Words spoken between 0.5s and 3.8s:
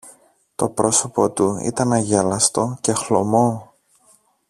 Το πρόσωπο του ήταν αγέλαστο και χλωμό.